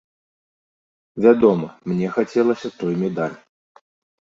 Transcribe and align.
Вядома, 1.25 1.67
мне 1.93 2.07
хацелася 2.17 2.75
той 2.83 2.93
медаль. 3.05 3.39